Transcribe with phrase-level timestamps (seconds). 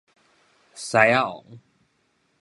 [0.73, 1.45] 獅仔王